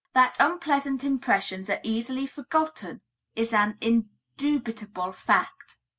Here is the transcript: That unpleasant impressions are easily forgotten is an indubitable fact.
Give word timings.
That 0.15 0.35
unpleasant 0.39 1.03
impressions 1.03 1.69
are 1.69 1.79
easily 1.83 2.25
forgotten 2.25 3.01
is 3.35 3.53
an 3.53 3.77
indubitable 3.81 5.11
fact. 5.11 5.77